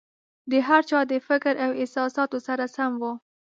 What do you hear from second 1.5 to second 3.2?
او احساساتو سره سم وو.